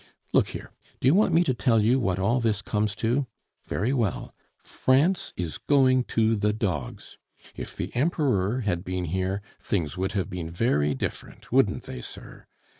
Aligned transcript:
Look 0.33 0.47
here, 0.47 0.71
do 0.99 1.07
you 1.07 1.13
want 1.13 1.31
me 1.31 1.43
to 1.43 1.53
tell 1.53 1.79
you 1.79 1.99
what 1.99 2.17
all 2.17 2.39
this 2.39 2.63
comes 2.63 2.95
to? 2.95 3.27
Very 3.65 3.93
well, 3.93 4.33
France 4.57 5.31
is 5.37 5.59
going 5.59 6.05
to 6.05 6.35
the 6.35 6.51
dogs.... 6.53 7.19
If 7.55 7.75
the 7.75 7.95
Emperor 7.95 8.61
had 8.61 8.83
been 8.83 9.05
here, 9.05 9.43
things 9.59 9.99
would 9.99 10.13
have 10.13 10.27
been 10.31 10.49
very 10.49 10.95
different, 10.95 11.51
wouldn't 11.51 11.83
they, 11.83 12.01
sir?... 12.01 12.47